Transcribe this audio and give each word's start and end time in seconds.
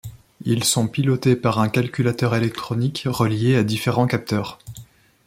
Ils 0.45 0.63
sont 0.63 0.87
pilotés 0.87 1.35
par 1.35 1.59
un 1.59 1.69
calculateur 1.69 2.33
électronique 2.33 3.03
relié 3.05 3.55
à 3.55 3.63
différents 3.63 4.07
capteurs. 4.07 4.57